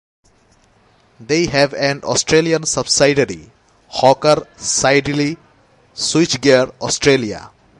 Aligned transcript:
They 1.19 1.45
have 1.45 1.75
an 1.75 2.01
Australian 2.03 2.63
subsidiary, 2.65 3.51
"Hawker 3.87 4.47
Siddeley 4.57 5.37
Switchgear 5.93 6.73
Australia". 6.81 7.51